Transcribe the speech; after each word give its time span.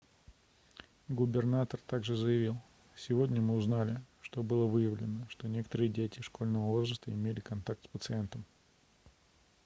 губернатор 1.09 1.79
так 1.85 2.03
же 2.05 2.17
заявил 2.17 2.57
сегодня 2.97 3.39
мы 3.39 3.53
узнали 3.55 4.01
что 4.21 4.41
было 4.41 4.65
выявлено 4.65 5.27
что 5.29 5.47
некоторые 5.47 5.89
дети 5.89 6.23
школьного 6.23 6.71
возраста 6.71 7.11
имели 7.11 7.39
контакт 7.39 7.83
с 7.83 7.87
пациентом 7.87 8.43